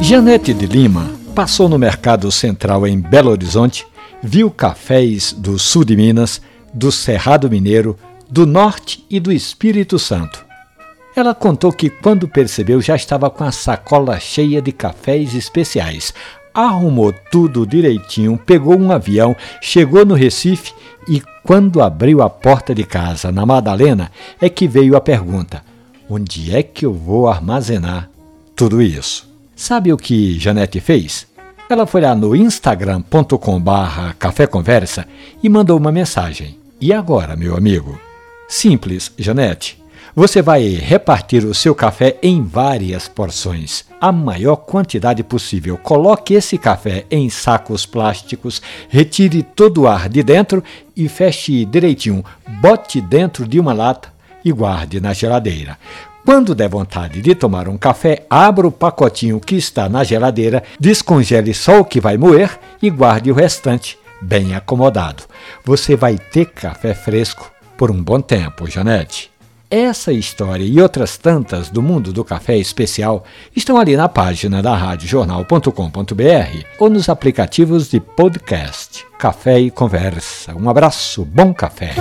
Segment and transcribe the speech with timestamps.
[0.00, 3.86] Janete de Lima passou no Mercado Central em Belo Horizonte,
[4.22, 6.40] viu cafés do sul de Minas,
[6.74, 7.96] do Cerrado Mineiro,
[8.28, 10.44] do Norte e do Espírito Santo.
[11.14, 16.14] Ela contou que, quando percebeu, já estava com a sacola cheia de cafés especiais.
[16.52, 20.72] Arrumou tudo direitinho, pegou um avião, chegou no Recife
[21.08, 24.10] e, quando abriu a porta de casa na Madalena,
[24.40, 25.62] é que veio a pergunta:
[26.10, 28.10] onde é que eu vou armazenar
[28.56, 29.30] tudo isso?
[29.54, 31.28] Sabe o que Janete fez?
[31.68, 35.06] Ela foi lá no instagram.com/barra Café Conversa
[35.40, 36.58] e mandou uma mensagem.
[36.80, 38.00] E agora, meu amigo?
[38.48, 39.80] Simples, Janete.
[40.16, 45.78] Você vai repartir o seu café em várias porções, a maior quantidade possível.
[45.78, 50.64] Coloque esse café em sacos plásticos, retire todo o ar de dentro
[50.96, 52.24] e feche direitinho.
[52.60, 54.12] Bote dentro de uma lata
[54.44, 55.78] e guarde na geladeira.
[56.24, 61.54] Quando der vontade de tomar um café, abra o pacotinho que está na geladeira, descongele
[61.54, 65.24] só o que vai moer e guarde o restante bem acomodado.
[65.64, 69.30] Você vai ter café fresco por um bom tempo, Janete.
[69.70, 74.74] Essa história e outras tantas do mundo do café especial estão ali na página da
[74.74, 79.06] radiojornal.com.br ou nos aplicativos de podcast.
[79.16, 80.56] Café e Conversa.
[80.56, 81.94] Um abraço, bom café.